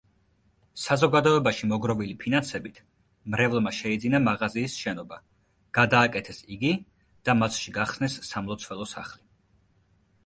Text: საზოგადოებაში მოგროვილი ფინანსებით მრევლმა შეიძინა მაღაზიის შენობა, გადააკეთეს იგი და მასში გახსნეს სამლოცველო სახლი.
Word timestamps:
საზოგადოებაში 0.83 1.67
მოგროვილი 1.71 2.15
ფინანსებით 2.23 2.79
მრევლმა 3.35 3.73
შეიძინა 3.81 4.23
მაღაზიის 4.29 4.79
შენობა, 4.85 5.21
გადააკეთეს 5.81 6.43
იგი 6.57 6.73
და 7.31 7.39
მასში 7.45 7.77
გახსნეს 7.81 8.21
სამლოცველო 8.33 8.91
სახლი. 8.99 9.25